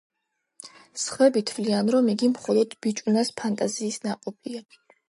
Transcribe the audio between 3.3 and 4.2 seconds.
ფანტაზიის